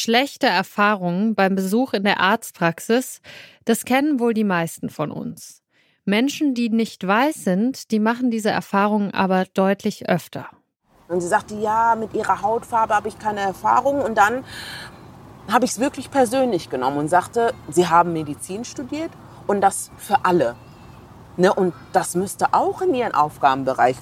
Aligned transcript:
Schlechte 0.00 0.46
Erfahrungen 0.46 1.34
beim 1.34 1.56
Besuch 1.56 1.92
in 1.92 2.04
der 2.04 2.20
Arztpraxis, 2.20 3.20
das 3.64 3.84
kennen 3.84 4.20
wohl 4.20 4.32
die 4.32 4.44
meisten 4.44 4.90
von 4.90 5.10
uns. 5.10 5.60
Menschen, 6.04 6.54
die 6.54 6.68
nicht 6.68 7.04
weiß 7.04 7.34
sind, 7.34 7.90
die 7.90 7.98
machen 7.98 8.30
diese 8.30 8.48
Erfahrungen 8.48 9.12
aber 9.12 9.44
deutlich 9.46 10.08
öfter. 10.08 10.46
Und 11.08 11.20
sie 11.20 11.26
sagte, 11.26 11.56
ja, 11.56 11.96
mit 11.96 12.14
ihrer 12.14 12.42
Hautfarbe 12.42 12.94
habe 12.94 13.08
ich 13.08 13.18
keine 13.18 13.40
Erfahrung. 13.40 14.00
Und 14.00 14.16
dann 14.16 14.44
habe 15.50 15.64
ich 15.64 15.72
es 15.72 15.80
wirklich 15.80 16.12
persönlich 16.12 16.70
genommen 16.70 16.98
und 16.98 17.08
sagte, 17.08 17.52
sie 17.68 17.88
haben 17.88 18.12
Medizin 18.12 18.64
studiert 18.64 19.10
und 19.48 19.60
das 19.60 19.90
für 19.96 20.24
alle. 20.24 20.54
Ne, 21.36 21.52
und 21.52 21.74
das 21.92 22.14
müsste 22.14 22.54
auch 22.54 22.82
in 22.82 22.94
ihren 22.94 23.16
Aufgabenbereich 23.16 23.96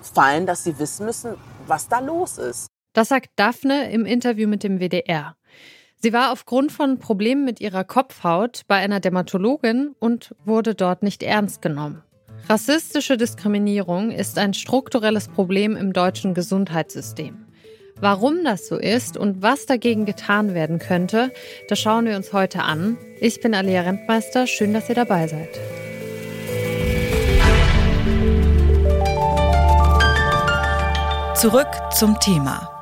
fallen, 0.00 0.46
dass 0.46 0.64
sie 0.64 0.78
wissen 0.78 1.04
müssen, 1.04 1.34
was 1.66 1.88
da 1.88 1.98
los 1.98 2.38
ist. 2.38 2.68
Das 2.92 3.08
sagt 3.08 3.30
Daphne 3.36 3.90
im 3.90 4.04
Interview 4.04 4.48
mit 4.48 4.62
dem 4.62 4.78
WDR. 4.78 5.36
Sie 5.96 6.12
war 6.12 6.32
aufgrund 6.32 6.72
von 6.72 6.98
Problemen 6.98 7.44
mit 7.44 7.60
ihrer 7.60 7.84
Kopfhaut 7.84 8.62
bei 8.68 8.76
einer 8.76 9.00
Dermatologin 9.00 9.94
und 9.98 10.34
wurde 10.44 10.74
dort 10.74 11.02
nicht 11.02 11.22
ernst 11.22 11.62
genommen. 11.62 12.02
Rassistische 12.48 13.16
Diskriminierung 13.16 14.10
ist 14.10 14.36
ein 14.36 14.52
strukturelles 14.52 15.28
Problem 15.28 15.76
im 15.76 15.92
deutschen 15.92 16.34
Gesundheitssystem. 16.34 17.46
Warum 18.00 18.42
das 18.42 18.66
so 18.66 18.76
ist 18.76 19.16
und 19.16 19.42
was 19.42 19.66
dagegen 19.66 20.06
getan 20.06 20.54
werden 20.54 20.80
könnte, 20.80 21.32
das 21.68 21.78
schauen 21.78 22.04
wir 22.04 22.16
uns 22.16 22.32
heute 22.32 22.62
an. 22.62 22.98
Ich 23.20 23.40
bin 23.40 23.54
Alia 23.54 23.82
Rentmeister, 23.82 24.48
schön, 24.48 24.74
dass 24.74 24.88
ihr 24.88 24.96
dabei 24.96 25.28
seid. 25.28 25.50
Zurück 31.36 31.68
zum 31.96 32.18
Thema. 32.18 32.81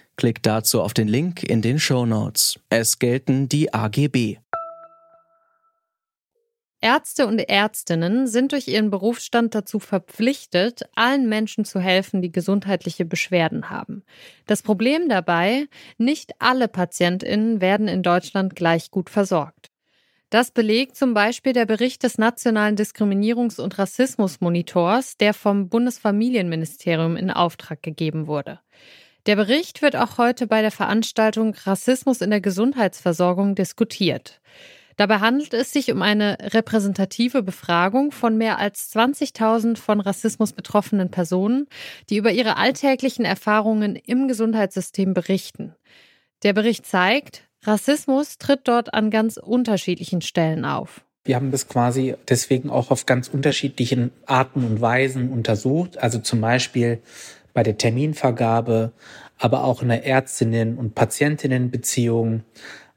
Klickt 0.17 0.45
dazu 0.45 0.81
auf 0.81 0.93
den 0.93 1.07
Link 1.07 1.43
in 1.43 1.61
den 1.61 1.79
Show 1.79 2.05
Notes. 2.05 2.59
Es 2.69 2.99
gelten 2.99 3.49
die 3.49 3.73
AGB. 3.73 4.37
Ärzte 6.83 7.27
und 7.27 7.37
Ärztinnen 7.37 8.25
sind 8.25 8.53
durch 8.53 8.67
ihren 8.67 8.89
Berufsstand 8.89 9.53
dazu 9.53 9.77
verpflichtet, 9.77 10.81
allen 10.95 11.29
Menschen 11.29 11.63
zu 11.63 11.79
helfen, 11.79 12.23
die 12.23 12.31
gesundheitliche 12.31 13.05
Beschwerden 13.05 13.69
haben. 13.69 14.03
Das 14.47 14.63
Problem 14.63 15.07
dabei, 15.07 15.67
nicht 15.99 16.31
alle 16.39 16.67
Patientinnen 16.67 17.61
werden 17.61 17.87
in 17.87 18.01
Deutschland 18.01 18.55
gleich 18.55 18.89
gut 18.89 19.11
versorgt. 19.11 19.69
Das 20.31 20.49
belegt 20.49 20.95
zum 20.95 21.13
Beispiel 21.13 21.53
der 21.53 21.65
Bericht 21.65 22.01
des 22.01 22.17
Nationalen 22.17 22.77
Diskriminierungs- 22.77 23.61
und 23.61 23.77
Rassismusmonitors, 23.77 25.17
der 25.17 25.35
vom 25.35 25.69
Bundesfamilienministerium 25.69 27.15
in 27.15 27.29
Auftrag 27.29 27.83
gegeben 27.83 28.25
wurde. 28.25 28.59
Der 29.27 29.35
Bericht 29.35 29.83
wird 29.83 29.95
auch 29.95 30.17
heute 30.17 30.47
bei 30.47 30.61
der 30.61 30.71
Veranstaltung 30.71 31.53
Rassismus 31.65 32.21
in 32.21 32.31
der 32.31 32.41
Gesundheitsversorgung 32.41 33.53
diskutiert. 33.53 34.41
Dabei 34.97 35.19
handelt 35.19 35.53
es 35.53 35.71
sich 35.71 35.91
um 35.91 36.01
eine 36.01 36.37
repräsentative 36.41 37.43
Befragung 37.43 38.11
von 38.11 38.37
mehr 38.37 38.57
als 38.57 38.93
20.000 38.95 39.77
von 39.77 39.99
Rassismus 39.99 40.53
betroffenen 40.53 41.11
Personen, 41.11 41.67
die 42.09 42.17
über 42.17 42.31
ihre 42.31 42.57
alltäglichen 42.57 43.23
Erfahrungen 43.23 43.95
im 43.95 44.27
Gesundheitssystem 44.27 45.13
berichten. 45.13 45.75
Der 46.43 46.53
Bericht 46.53 46.87
zeigt, 46.87 47.47
Rassismus 47.63 48.39
tritt 48.39 48.61
dort 48.67 48.93
an 48.95 49.11
ganz 49.11 49.37
unterschiedlichen 49.37 50.21
Stellen 50.21 50.65
auf. 50.65 51.01
Wir 51.23 51.35
haben 51.35 51.51
das 51.51 51.67
quasi 51.67 52.15
deswegen 52.27 52.71
auch 52.71 52.89
auf 52.89 53.05
ganz 53.05 53.27
unterschiedlichen 53.27 54.11
Arten 54.25 54.65
und 54.65 54.81
Weisen 54.81 55.29
untersucht. 55.29 55.99
Also 55.99 56.17
zum 56.17 56.41
Beispiel 56.41 57.03
bei 57.53 57.63
der 57.63 57.77
Terminvergabe, 57.77 58.91
aber 59.37 59.63
auch 59.63 59.81
in 59.81 59.89
der 59.89 60.05
Ärztinnen- 60.05 60.77
und 60.77 60.95
Patientinnenbeziehung, 60.95 62.43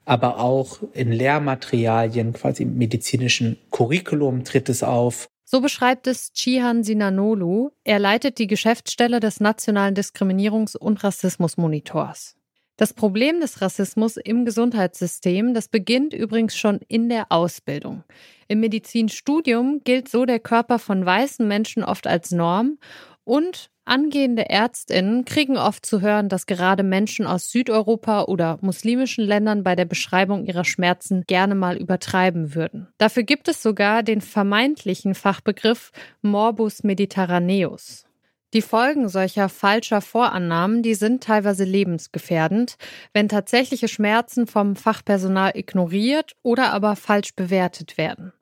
aber 0.04 0.38
auch 0.38 0.80
in 0.92 1.12
Lehrmaterialien, 1.12 2.32
quasi 2.32 2.64
im 2.64 2.76
medizinischen 2.76 3.56
Curriculum 3.70 4.44
tritt 4.44 4.68
es 4.68 4.82
auf. 4.82 5.28
So 5.44 5.60
beschreibt 5.60 6.06
es 6.06 6.32
Chihan 6.32 6.82
Sinanolu. 6.82 7.70
Er 7.84 7.98
leitet 7.98 8.38
die 8.38 8.46
Geschäftsstelle 8.46 9.20
des 9.20 9.40
Nationalen 9.40 9.94
Diskriminierungs- 9.94 10.76
und 10.76 11.04
Rassismusmonitors. 11.04 12.36
Das 12.76 12.92
Problem 12.92 13.40
des 13.40 13.60
Rassismus 13.60 14.16
im 14.16 14.44
Gesundheitssystem, 14.44 15.54
das 15.54 15.68
beginnt 15.68 16.12
übrigens 16.12 16.56
schon 16.56 16.80
in 16.88 17.08
der 17.08 17.30
Ausbildung. 17.30 18.02
Im 18.48 18.60
Medizinstudium 18.60 19.82
gilt 19.84 20.08
so 20.08 20.24
der 20.24 20.40
Körper 20.40 20.80
von 20.80 21.06
weißen 21.06 21.46
Menschen 21.46 21.84
oft 21.84 22.08
als 22.08 22.32
Norm 22.32 22.78
und 23.24 23.70
Angehende 23.86 24.48
Ärztinnen 24.48 25.26
kriegen 25.26 25.58
oft 25.58 25.84
zu 25.84 26.00
hören, 26.00 26.30
dass 26.30 26.46
gerade 26.46 26.82
Menschen 26.82 27.26
aus 27.26 27.50
Südeuropa 27.50 28.22
oder 28.22 28.58
muslimischen 28.62 29.26
Ländern 29.26 29.62
bei 29.62 29.76
der 29.76 29.84
Beschreibung 29.84 30.46
ihrer 30.46 30.64
Schmerzen 30.64 31.24
gerne 31.26 31.54
mal 31.54 31.76
übertreiben 31.76 32.54
würden. 32.54 32.88
Dafür 32.96 33.24
gibt 33.24 33.46
es 33.46 33.62
sogar 33.62 34.02
den 34.02 34.22
vermeintlichen 34.22 35.14
Fachbegriff 35.14 35.92
Morbus 36.22 36.82
Mediterraneus. 36.82 38.06
Die 38.54 38.62
Folgen 38.62 39.08
solcher 39.08 39.50
falscher 39.50 40.00
Vorannahmen, 40.00 40.82
die 40.82 40.94
sind 40.94 41.22
teilweise 41.22 41.64
lebensgefährdend, 41.64 42.76
wenn 43.12 43.28
tatsächliche 43.28 43.88
Schmerzen 43.88 44.46
vom 44.46 44.76
Fachpersonal 44.76 45.52
ignoriert 45.56 46.36
oder 46.42 46.72
aber 46.72 46.96
falsch 46.96 47.34
bewertet 47.34 47.98
werden. 47.98 48.32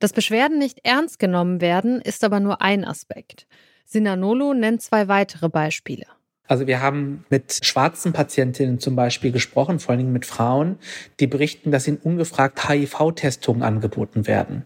Dass 0.00 0.12
Beschwerden 0.12 0.58
nicht 0.58 0.80
ernst 0.82 1.18
genommen 1.18 1.62
werden, 1.62 2.02
ist 2.02 2.24
aber 2.24 2.40
nur 2.40 2.60
ein 2.60 2.84
Aspekt. 2.84 3.46
Sinanolo 3.92 4.54
nennt 4.54 4.82
zwei 4.82 5.06
weitere 5.08 5.48
Beispiele. 5.48 6.06
Also 6.48 6.66
wir 6.66 6.80
haben 6.80 7.24
mit 7.30 7.60
schwarzen 7.62 8.12
Patientinnen 8.12 8.78
zum 8.78 8.96
Beispiel 8.96 9.32
gesprochen, 9.32 9.78
vor 9.78 9.90
allen 9.90 10.00
Dingen 10.00 10.12
mit 10.12 10.26
Frauen, 10.26 10.78
die 11.20 11.26
berichten, 11.26 11.70
dass 11.70 11.86
ihnen 11.86 11.98
ungefragt 11.98 12.68
HIV-Testungen 12.68 13.62
angeboten 13.62 14.26
werden. 14.26 14.64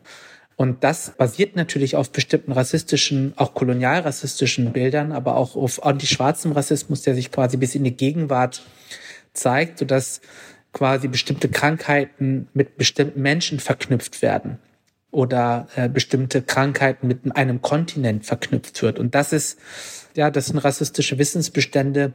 Und 0.57 0.85
das 0.85 1.11
basiert 1.11 1.55
natürlich 1.55 1.97
auf 1.97 2.11
bestimmten 2.11 2.53
rassistischen, 2.53 3.35
auch 3.37 3.53
kolonialrassistischen 3.53 4.73
Bildern, 4.73 5.13
aber 5.13 5.37
auch 5.37 5.55
auf 5.55 5.85
antischwarzem 5.85 6.53
Rassismus, 6.53 7.03
der 7.03 7.15
sich 7.15 7.31
quasi 7.31 7.59
bis 7.59 7.75
in 7.75 7.85
die 7.85 7.97
Gegenwart 7.97 8.63
zeigt, 9.35 9.79
sodass 9.79 10.23
quasi 10.73 11.09
bestimmte 11.09 11.49
Krankheiten 11.49 12.49
mit 12.55 12.79
bestimmten 12.79 13.21
Menschen 13.21 13.61
verknüpft 13.61 14.23
werden 14.23 14.59
oder 15.11 15.69
äh, 15.77 15.89
bestimmte 15.89 16.43
Krankheiten 16.43 17.07
mit 17.07 17.37
einem 17.37 17.63
Kontinent 17.63 18.27
verknüpft 18.27 18.83
wird. 18.83 18.99
Und 18.99 19.15
das 19.15 19.33
ist, 19.33 19.59
ja, 20.15 20.31
das 20.31 20.47
sind 20.47 20.59
rassistische 20.59 21.19
Wissensbestände, 21.19 22.13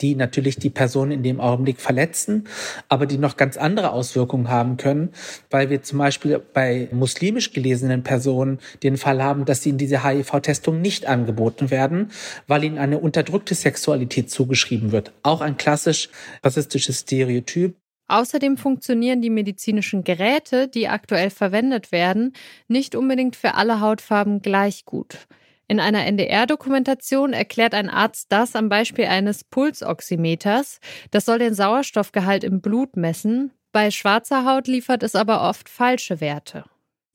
die 0.00 0.14
natürlich 0.14 0.56
die 0.56 0.70
Person 0.70 1.10
in 1.10 1.22
dem 1.22 1.40
Augenblick 1.40 1.80
verletzen, 1.80 2.46
aber 2.88 3.06
die 3.06 3.18
noch 3.18 3.36
ganz 3.36 3.56
andere 3.56 3.92
Auswirkungen 3.92 4.48
haben 4.48 4.76
können, 4.76 5.10
weil 5.50 5.70
wir 5.70 5.82
zum 5.82 5.98
Beispiel 5.98 6.38
bei 6.38 6.88
muslimisch 6.92 7.52
gelesenen 7.52 8.02
Personen 8.02 8.58
den 8.82 8.96
Fall 8.96 9.22
haben, 9.22 9.44
dass 9.44 9.62
sie 9.62 9.70
in 9.70 9.78
diese 9.78 10.04
HIV-Testung 10.04 10.80
nicht 10.80 11.06
angeboten 11.06 11.70
werden, 11.70 12.10
weil 12.46 12.64
ihnen 12.64 12.78
eine 12.78 12.98
unterdrückte 12.98 13.54
Sexualität 13.54 14.30
zugeschrieben 14.30 14.92
wird. 14.92 15.12
Auch 15.22 15.40
ein 15.40 15.56
klassisch 15.56 16.10
rassistisches 16.42 17.00
Stereotyp. 17.00 17.76
Außerdem 18.08 18.56
funktionieren 18.56 19.20
die 19.20 19.30
medizinischen 19.30 20.02
Geräte, 20.02 20.66
die 20.66 20.88
aktuell 20.88 21.30
verwendet 21.30 21.92
werden, 21.92 22.32
nicht 22.66 22.96
unbedingt 22.96 23.36
für 23.36 23.54
alle 23.54 23.80
Hautfarben 23.80 24.40
gleich 24.40 24.86
gut. 24.86 25.28
In 25.70 25.80
einer 25.80 26.06
NDR-Dokumentation 26.06 27.34
erklärt 27.34 27.74
ein 27.74 27.90
Arzt 27.90 28.32
das 28.32 28.56
am 28.56 28.70
Beispiel 28.70 29.04
eines 29.04 29.44
Pulsoximeters. 29.44 30.80
Das 31.10 31.26
soll 31.26 31.38
den 31.38 31.52
Sauerstoffgehalt 31.52 32.42
im 32.42 32.62
Blut 32.62 32.96
messen. 32.96 33.52
Bei 33.70 33.90
schwarzer 33.90 34.46
Haut 34.46 34.66
liefert 34.66 35.02
es 35.02 35.14
aber 35.14 35.46
oft 35.46 35.68
falsche 35.68 36.22
Werte. 36.22 36.64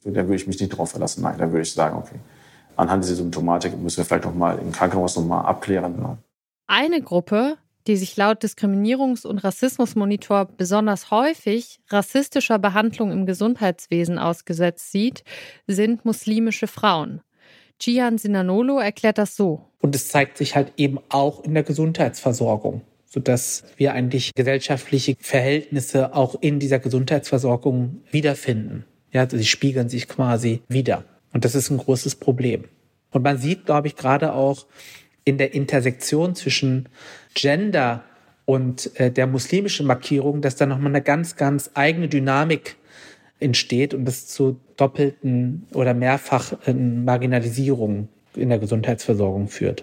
Da 0.05 0.21
würde 0.21 0.35
ich 0.35 0.45
mich 0.45 0.59
nicht 0.59 0.69
drauf 0.69 0.91
verlassen. 0.91 1.23
Nein, 1.23 1.39
da 1.39 1.51
würde 1.51 1.61
ich 1.61 1.73
sagen, 1.73 1.97
okay, 1.97 2.19
anhand 2.75 3.03
dieser 3.03 3.15
Symptomatik 3.15 3.75
müssen 3.75 3.97
wir 3.97 4.05
vielleicht 4.05 4.25
noch 4.25 4.35
mal 4.35 4.59
im 4.59 4.71
Krankenhaus 4.71 5.15
noch 5.15 5.25
mal 5.25 5.41
abklären. 5.41 6.19
Eine 6.67 7.01
Gruppe, 7.01 7.57
die 7.87 7.97
sich 7.97 8.15
laut 8.15 8.43
Diskriminierungs- 8.43 9.25
und 9.25 9.39
Rassismusmonitor 9.39 10.45
besonders 10.45 11.11
häufig 11.11 11.79
rassistischer 11.89 12.59
Behandlung 12.59 13.11
im 13.11 13.25
Gesundheitswesen 13.25 14.17
ausgesetzt 14.17 14.91
sieht, 14.91 15.23
sind 15.67 16.05
muslimische 16.05 16.67
Frauen. 16.67 17.21
Cihan 17.79 18.17
Sinanolo 18.17 18.79
erklärt 18.79 19.17
das 19.17 19.35
so. 19.35 19.65
Und 19.79 19.95
es 19.95 20.07
zeigt 20.07 20.37
sich 20.37 20.55
halt 20.55 20.73
eben 20.77 20.99
auch 21.09 21.43
in 21.43 21.53
der 21.53 21.63
Gesundheitsversorgung, 21.63 22.81
sodass 23.05 23.65
wir 23.75 23.93
eigentlich 23.93 24.33
gesellschaftliche 24.33 25.15
Verhältnisse 25.19 26.15
auch 26.15 26.35
in 26.41 26.59
dieser 26.59 26.79
Gesundheitsversorgung 26.79 28.01
wiederfinden. 28.09 28.85
Ja, 29.11 29.21
also 29.21 29.37
sie 29.37 29.45
spiegeln 29.45 29.89
sich 29.89 30.07
quasi 30.07 30.61
wieder. 30.69 31.03
Und 31.33 31.45
das 31.45 31.55
ist 31.55 31.69
ein 31.69 31.77
großes 31.77 32.15
Problem. 32.15 32.65
Und 33.11 33.23
man 33.23 33.37
sieht, 33.37 33.65
glaube 33.65 33.87
ich, 33.87 33.95
gerade 33.95 34.33
auch 34.33 34.65
in 35.25 35.37
der 35.37 35.53
Intersektion 35.53 36.35
zwischen 36.35 36.89
Gender 37.33 38.03
und 38.45 38.91
äh, 38.99 39.11
der 39.11 39.27
muslimischen 39.27 39.85
Markierung, 39.85 40.41
dass 40.41 40.55
da 40.55 40.65
nochmal 40.65 40.87
eine 40.87 41.01
ganz, 41.01 41.35
ganz 41.35 41.71
eigene 41.73 42.09
Dynamik 42.09 42.75
entsteht 43.39 43.93
und 43.93 44.07
es 44.07 44.27
zu 44.27 44.59
doppelten 44.77 45.67
oder 45.73 45.93
mehrfachen 45.93 47.05
Marginalisierungen 47.05 48.09
in 48.35 48.49
der 48.49 48.59
Gesundheitsversorgung 48.59 49.47
führt. 49.47 49.81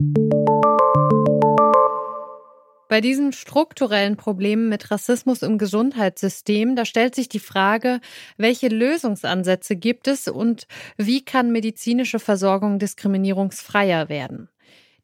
Bei 2.88 3.00
diesen 3.00 3.32
strukturellen 3.32 4.16
Problemen 4.16 4.68
mit 4.68 4.90
Rassismus 4.90 5.42
im 5.42 5.58
Gesundheitssystem, 5.58 6.74
da 6.74 6.84
stellt 6.84 7.14
sich 7.14 7.28
die 7.28 7.38
Frage, 7.38 8.00
welche 8.36 8.66
Lösungsansätze 8.66 9.76
gibt 9.76 10.08
es 10.08 10.26
und 10.26 10.66
wie 10.96 11.24
kann 11.24 11.52
medizinische 11.52 12.18
Versorgung 12.18 12.80
diskriminierungsfreier 12.80 14.08
werden? 14.08 14.48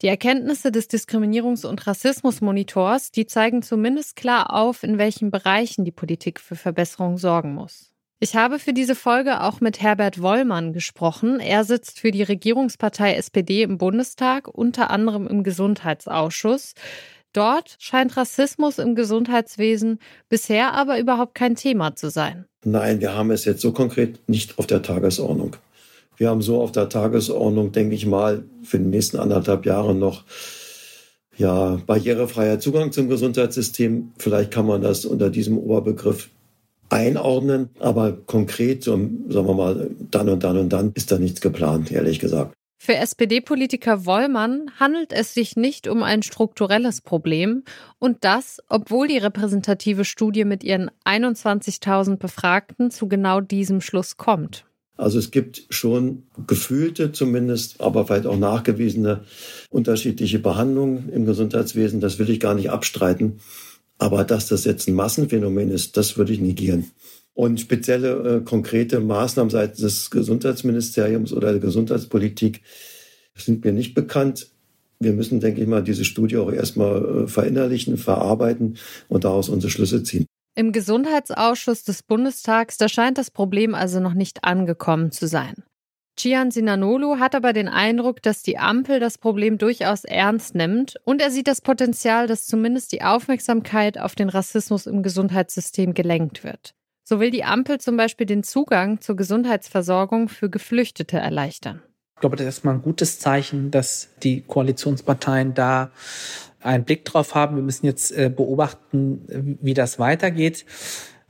Die 0.03 0.09
Erkenntnisse 0.09 0.71
des 0.71 0.91
Diskriminierungs- 0.91 1.67
und 1.67 1.87
Rassismusmonitors, 1.87 3.13
die 3.13 3.27
zeigen 3.27 3.63
zumindest 3.63 4.17
klar 4.17 4.53
auf, 4.53 4.83
in 4.83 4.99
welchen 4.99 5.31
Bereichen 5.31 5.85
die 5.85 5.93
Politik 5.93 6.41
für 6.41 6.57
Verbesserung 6.57 7.17
sorgen 7.17 7.55
muss. 7.55 7.93
Ich 8.19 8.35
habe 8.35 8.59
für 8.59 8.73
diese 8.73 8.95
Folge 8.95 9.43
auch 9.43 9.61
mit 9.61 9.83
Herbert 9.83 10.23
Wollmann 10.23 10.73
gesprochen. 10.73 11.39
Er 11.39 11.65
sitzt 11.65 12.01
für 12.01 12.11
die 12.11 12.23
Regierungspartei 12.23 13.15
SPD 13.15 13.63
im 13.63 13.77
Bundestag, 13.77 14.49
unter 14.49 14.91
anderem 14.91 15.27
im 15.27 15.43
Gesundheitsausschuss. 15.43 16.73
Dort 17.35 17.77
scheint 17.79 18.17
Rassismus 18.17 18.79
im 18.79 18.95
Gesundheitswesen 18.95 19.99
bisher 20.31 20.73
aber 20.73 20.99
überhaupt 20.99 21.35
kein 21.35 21.55
Thema 21.55 21.95
zu 21.95 22.09
sein. 22.09 22.47
Nein, 22.65 23.01
wir 23.01 23.15
haben 23.15 23.31
es 23.31 23.45
jetzt 23.45 23.61
so 23.61 23.73
konkret 23.73 24.27
nicht 24.27 24.59
auf 24.59 24.67
der 24.67 24.81
Tagesordnung. 24.81 25.57
Wir 26.17 26.31
haben 26.31 26.43
so 26.43 26.61
auf 26.61 26.73
der 26.73 26.89
Tagesordnung, 26.89 27.73
denke 27.73 27.95
ich 27.95 28.07
mal, 28.07 28.45
für 28.63 28.79
die 28.79 28.87
nächsten 28.87 29.19
anderthalb 29.19 29.67
Jahre 29.67 29.95
noch 29.95 30.25
ja, 31.37 31.79
barrierefreier 31.87 32.59
Zugang 32.59 32.93
zum 32.93 33.09
Gesundheitssystem. 33.09 34.13
Vielleicht 34.19 34.51
kann 34.51 34.67
man 34.67 34.83
das 34.83 35.05
unter 35.05 35.31
diesem 35.31 35.59
Oberbegriff 35.59 36.31
einordnen, 36.89 37.71
aber 37.79 38.13
konkret, 38.13 38.85
so, 38.85 38.93
sagen 38.93 39.47
wir 39.47 39.55
mal, 39.55 39.91
dann 40.11 40.29
und 40.29 40.45
dann 40.45 40.57
und 40.57 40.73
dann 40.73 40.93
ist 40.95 41.11
da 41.11 41.19
nichts 41.19 41.41
geplant, 41.41 41.91
ehrlich 41.91 42.21
gesagt. 42.21 42.55
Für 42.79 42.95
SPD-Politiker 42.95 44.07
Wollmann 44.07 44.71
handelt 44.79 45.13
es 45.13 45.35
sich 45.35 45.57
nicht 45.57 45.89
um 45.89 46.03
ein 46.03 46.23
strukturelles 46.23 47.01
Problem 47.01 47.65
und 47.99 48.19
das, 48.21 48.61
obwohl 48.69 49.09
die 49.09 49.19
repräsentative 49.19 50.05
Studie 50.05 50.45
mit 50.45 50.63
ihren 50.63 50.91
21.000 51.05 52.17
Befragten 52.17 52.91
zu 52.91 53.09
genau 53.09 53.41
diesem 53.41 53.81
Schluss 53.81 54.17
kommt. 54.17 54.67
Also 54.97 55.19
es 55.19 55.31
gibt 55.31 55.65
schon 55.69 56.23
gefühlte 56.47 57.13
zumindest, 57.13 57.81
aber 57.81 58.07
vielleicht 58.07 58.27
auch 58.27 58.39
nachgewiesene 58.39 59.25
unterschiedliche 59.71 60.39
Behandlungen 60.39 61.11
im 61.11 61.27
Gesundheitswesen. 61.27 62.01
Das 62.01 62.19
will 62.19 62.31
ich 62.31 62.41
gar 62.41 62.55
nicht 62.55 62.71
abstreiten. 62.71 63.41
Aber 63.99 64.25
dass 64.25 64.49
das 64.49 64.65
jetzt 64.65 64.89
ein 64.89 64.95
Massenphänomen 64.95 65.71
ist, 65.71 65.97
das 65.97 66.17
würde 66.17 66.33
ich 66.33 66.41
negieren. 66.41 66.91
Und 67.35 67.61
spezielle 67.61 68.37
äh, 68.37 68.41
konkrete 68.41 69.01
Maßnahmen 69.01 69.51
seitens 69.51 69.81
des 69.81 70.11
Gesundheitsministeriums 70.11 71.35
oder 71.35 71.51
der 71.53 71.61
Gesundheitspolitik 71.61 72.63
sind 73.35 73.65
mir 73.65 73.73
nicht 73.73 73.95
bekannt. 73.95 74.49
Wir 74.99 75.13
müssen, 75.13 75.41
denke 75.41 75.61
ich 75.61 75.67
mal, 75.67 75.83
diese 75.83 76.07
Studie 76.07 76.39
auch 76.39 76.51
erstmal 76.51 77.25
äh, 77.25 77.27
verinnerlichen, 77.27 77.99
verarbeiten 77.99 78.79
und 79.09 79.25
daraus 79.25 79.51
unsere 79.51 79.71
Schlüsse 79.71 80.03
ziehen. 80.03 80.27
Im 80.59 80.73
Gesundheitsausschuss 80.73 81.85
des 81.85 82.03
Bundestags, 82.03 82.79
da 82.79 82.89
scheint 82.89 83.19
das 83.19 83.31
Problem 83.31 83.75
also 83.75 84.01
noch 84.01 84.15
nicht 84.15 84.43
angekommen 84.43 85.13
zu 85.13 85.27
sein. 85.27 85.65
Cian 86.19 86.51
Sinanolu 86.51 87.19
hat 87.19 87.35
aber 87.35 87.53
den 87.53 87.69
Eindruck, 87.69 88.23
dass 88.23 88.43
die 88.43 88.57
Ampel 88.57 88.99
das 88.99 89.19
Problem 89.19 89.59
durchaus 89.59 90.05
ernst 90.05 90.55
nimmt 90.55 90.95
und 91.05 91.21
er 91.21 91.31
sieht 91.31 91.47
das 91.47 91.61
Potenzial, 91.61 92.27
dass 92.27 92.47
zumindest 92.47 92.93
die 92.93 93.03
Aufmerksamkeit 93.03 93.99
auf 93.99 94.15
den 94.15 94.31
Rassismus 94.31 94.87
im 94.87 95.03
Gesundheitssystem 95.03 95.93
gelenkt 95.93 96.43
wird. 96.43 96.75
So 97.05 97.21
will 97.21 97.31
die 97.31 97.45
Ampel 97.45 97.79
zum 97.79 97.99
Beispiel 97.99 98.27
den 98.27 98.43
Zugang 98.43 99.03
zur 99.03 99.15
Gesundheitsversorgung 99.15 100.31
für 100.31 100.49
Geflüchtete 100.49 101.19
erleichtern. 101.19 101.83
Ich 102.15 102.21
glaube, 102.21 102.37
das 102.37 102.47
ist 102.47 102.65
mal 102.65 102.73
ein 102.73 102.83
gutes 102.83 103.19
Zeichen, 103.19 103.71
dass 103.71 104.09
die 104.23 104.41
Koalitionsparteien 104.41 105.53
da 105.53 105.91
einen 106.67 106.85
Blick 106.85 107.05
drauf 107.05 107.35
haben. 107.35 107.57
Wir 107.57 107.63
müssen 107.63 107.87
jetzt 107.87 108.11
äh, 108.13 108.31
beobachten, 108.35 109.57
wie 109.61 109.75
das 109.75 109.99
weitergeht. 109.99 110.65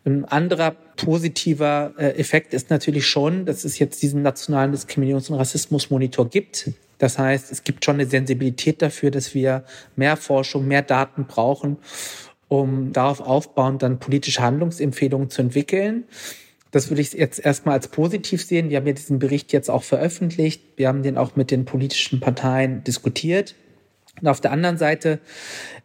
Ein 0.04 0.24
anderer 0.24 0.70
positiver 0.70 1.92
äh, 1.98 2.10
Effekt 2.10 2.54
ist 2.54 2.70
natürlich 2.70 3.06
schon, 3.06 3.44
dass 3.44 3.64
es 3.64 3.78
jetzt 3.80 4.02
diesen 4.02 4.22
nationalen 4.22 4.72
Diskriminierungs- 4.72 5.30
und 5.30 5.36
Rassismusmonitor 5.36 6.28
gibt. 6.28 6.70
Das 6.98 7.18
heißt, 7.18 7.50
es 7.50 7.64
gibt 7.64 7.84
schon 7.84 7.96
eine 7.96 8.06
Sensibilität 8.06 8.80
dafür, 8.82 9.10
dass 9.10 9.34
wir 9.34 9.64
mehr 9.96 10.16
Forschung, 10.16 10.68
mehr 10.68 10.82
Daten 10.82 11.26
brauchen, 11.26 11.78
um 12.48 12.92
darauf 12.92 13.20
aufbauend 13.20 13.82
dann 13.82 13.98
politische 13.98 14.42
Handlungsempfehlungen 14.42 15.28
zu 15.28 15.42
entwickeln. 15.42 16.04
Das 16.70 16.88
würde 16.88 17.02
ich 17.02 17.12
jetzt 17.12 17.44
erstmal 17.44 17.74
als 17.74 17.88
positiv 17.88 18.44
sehen. 18.44 18.70
Wir 18.70 18.76
haben 18.76 18.86
ja 18.86 18.92
diesen 18.92 19.18
Bericht 19.18 19.52
jetzt 19.52 19.70
auch 19.70 19.82
veröffentlicht. 19.82 20.62
Wir 20.76 20.86
haben 20.86 21.02
den 21.02 21.18
auch 21.18 21.34
mit 21.34 21.50
den 21.50 21.64
politischen 21.64 22.20
Parteien 22.20 22.84
diskutiert. 22.84 23.54
Und 24.20 24.28
auf 24.28 24.40
der 24.40 24.52
anderen 24.52 24.78
Seite 24.78 25.20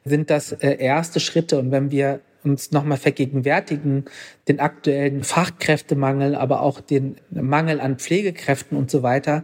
sind 0.06 0.30
das 0.30 0.52
äh, 0.52 0.78
erste 0.78 1.20
Schritte. 1.20 1.60
Und 1.60 1.72
wenn 1.72 1.92
wir 1.92 2.22
uns 2.44 2.72
nochmal 2.72 2.98
vergegenwärtigen, 2.98 4.06
den 4.48 4.60
aktuellen 4.60 5.24
Fachkräftemangel, 5.24 6.36
aber 6.36 6.62
auch 6.62 6.82
den 6.82 7.18
Mangel 7.30 7.80
an 7.80 7.98
Pflegekräften 7.98 8.78
und 8.78 8.90
so 8.90 9.04
weiter, 9.04 9.44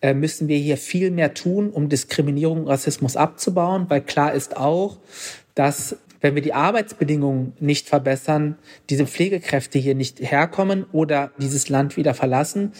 äh, 0.00 0.14
müssen 0.14 0.48
wir 0.48 0.58
hier 0.58 0.76
viel 0.76 1.10
mehr 1.10 1.34
tun, 1.34 1.70
um 1.70 1.88
Diskriminierung 1.88 2.62
und 2.62 2.68
Rassismus 2.68 3.16
abzubauen, 3.16 3.86
weil 3.88 4.02
klar 4.02 4.32
ist 4.32 4.56
auch, 4.56 4.98
dass 5.54 5.96
wenn 6.20 6.34
wir 6.34 6.42
die 6.42 6.54
Arbeitsbedingungen 6.54 7.52
nicht 7.60 7.88
verbessern, 7.88 8.56
diese 8.90 9.06
Pflegekräfte 9.06 9.78
hier 9.78 9.94
nicht 9.94 10.20
herkommen 10.20 10.84
oder 10.92 11.30
dieses 11.38 11.68
Land 11.68 11.96
wieder 11.96 12.14
verlassen. 12.14 12.72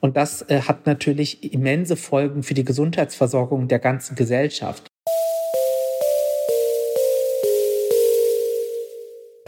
Und 0.00 0.16
das 0.16 0.42
äh, 0.48 0.62
hat 0.62 0.86
natürlich 0.86 1.52
immense 1.52 1.96
Folgen 1.96 2.42
für 2.42 2.54
die 2.54 2.64
Gesundheitsversorgung 2.64 3.68
der 3.68 3.78
ganzen 3.78 4.14
Gesellschaft. 4.14 4.87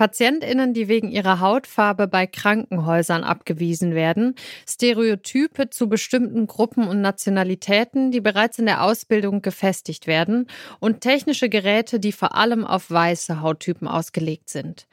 Patientinnen, 0.00 0.72
die 0.72 0.88
wegen 0.88 1.10
ihrer 1.10 1.40
Hautfarbe 1.40 2.08
bei 2.08 2.26
Krankenhäusern 2.26 3.22
abgewiesen 3.22 3.94
werden, 3.94 4.34
Stereotype 4.66 5.68
zu 5.68 5.90
bestimmten 5.90 6.46
Gruppen 6.46 6.88
und 6.88 7.02
Nationalitäten, 7.02 8.10
die 8.10 8.22
bereits 8.22 8.58
in 8.58 8.64
der 8.64 8.82
Ausbildung 8.82 9.42
gefestigt 9.42 10.06
werden 10.06 10.46
und 10.78 11.02
technische 11.02 11.50
Geräte, 11.50 12.00
die 12.00 12.12
vor 12.12 12.34
allem 12.34 12.64
auf 12.64 12.90
weiße 12.90 13.42
Hauttypen 13.42 13.86
ausgelegt 13.86 14.48
sind. 14.48 14.86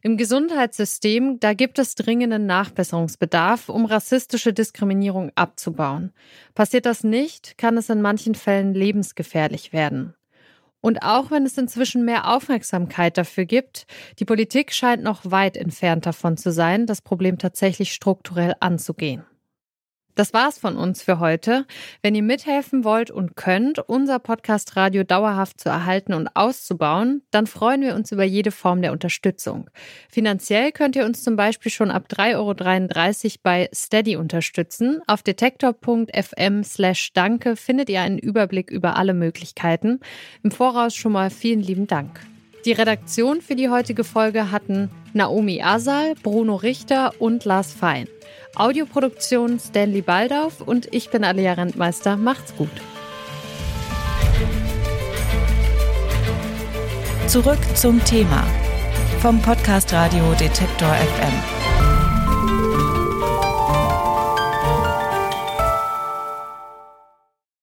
Im 0.00 0.16
Gesundheitssystem, 0.16 1.40
da 1.40 1.52
gibt 1.52 1.78
es 1.78 1.94
dringenden 1.94 2.46
Nachbesserungsbedarf, 2.46 3.68
um 3.68 3.84
rassistische 3.84 4.54
Diskriminierung 4.54 5.30
abzubauen. 5.34 6.14
Passiert 6.54 6.86
das 6.86 7.04
nicht, 7.04 7.58
kann 7.58 7.76
es 7.76 7.90
in 7.90 8.00
manchen 8.00 8.34
Fällen 8.34 8.72
lebensgefährlich 8.72 9.74
werden. 9.74 10.14
Und 10.84 11.02
auch 11.02 11.30
wenn 11.30 11.46
es 11.46 11.56
inzwischen 11.56 12.04
mehr 12.04 12.30
Aufmerksamkeit 12.30 13.16
dafür 13.16 13.46
gibt, 13.46 13.86
die 14.18 14.26
Politik 14.26 14.70
scheint 14.70 15.02
noch 15.02 15.22
weit 15.24 15.56
entfernt 15.56 16.04
davon 16.04 16.36
zu 16.36 16.52
sein, 16.52 16.84
das 16.84 17.00
Problem 17.00 17.38
tatsächlich 17.38 17.94
strukturell 17.94 18.52
anzugehen. 18.60 19.24
Das 20.14 20.32
war's 20.32 20.58
von 20.58 20.76
uns 20.76 21.02
für 21.02 21.18
heute. 21.18 21.66
Wenn 22.02 22.14
ihr 22.14 22.22
mithelfen 22.22 22.84
wollt 22.84 23.10
und 23.10 23.36
könnt, 23.36 23.78
unser 23.78 24.18
Podcast 24.18 24.76
Radio 24.76 25.02
dauerhaft 25.02 25.60
zu 25.60 25.68
erhalten 25.68 26.14
und 26.14 26.28
auszubauen, 26.34 27.22
dann 27.30 27.46
freuen 27.46 27.82
wir 27.82 27.94
uns 27.94 28.12
über 28.12 28.24
jede 28.24 28.50
Form 28.50 28.80
der 28.82 28.92
Unterstützung. 28.92 29.68
Finanziell 30.08 30.72
könnt 30.72 30.96
ihr 30.96 31.04
uns 31.04 31.22
zum 31.22 31.36
Beispiel 31.36 31.72
schon 31.72 31.90
ab 31.90 32.06
3,33 32.10 33.24
Euro 33.24 33.40
bei 33.42 33.68
Steady 33.74 34.16
unterstützen. 34.16 35.00
Auf 35.06 35.22
detektor.fm 35.22 36.62
slash 36.64 37.12
danke 37.12 37.56
findet 37.56 37.88
ihr 37.88 38.00
einen 38.00 38.18
Überblick 38.18 38.70
über 38.70 38.96
alle 38.96 39.14
Möglichkeiten. 39.14 40.00
Im 40.42 40.50
Voraus 40.50 40.94
schon 40.94 41.12
mal 41.12 41.30
vielen 41.30 41.60
lieben 41.60 41.86
Dank. 41.86 42.20
Die 42.64 42.72
Redaktion 42.72 43.42
für 43.42 43.56
die 43.56 43.68
heutige 43.68 44.04
Folge 44.04 44.50
hatten 44.50 44.90
Naomi 45.12 45.60
Asal, 45.62 46.14
Bruno 46.22 46.56
Richter 46.56 47.12
und 47.18 47.44
Lars 47.44 47.72
Fein. 47.72 48.08
Audioproduktion 48.56 49.58
Stanley 49.58 50.00
Baldauf 50.00 50.60
und 50.60 50.88
ich 50.92 51.10
bin 51.10 51.24
Alia 51.24 51.52
Rentmeister. 51.52 52.16
Macht's 52.16 52.56
gut. 52.56 52.70
Zurück 57.26 57.58
zum 57.74 58.02
Thema 58.04 58.46
vom 59.20 59.40
Podcast 59.42 59.92
Radio 59.92 60.32
Detektor 60.38 60.94
FM. 60.94 61.53